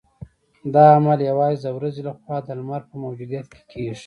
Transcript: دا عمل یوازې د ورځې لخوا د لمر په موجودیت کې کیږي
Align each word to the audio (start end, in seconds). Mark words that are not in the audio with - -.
دا 0.73 0.83
عمل 0.95 1.19
یوازې 1.29 1.59
د 1.63 1.67
ورځې 1.77 2.01
لخوا 2.07 2.37
د 2.45 2.47
لمر 2.59 2.81
په 2.89 2.95
موجودیت 3.03 3.45
کې 3.51 3.61
کیږي 3.71 3.93